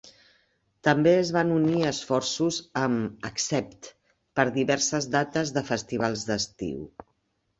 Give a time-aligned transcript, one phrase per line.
[0.85, 3.91] També es van unir esforços amb "Accept"
[4.39, 6.81] per diverses dates de festivals d'estiu.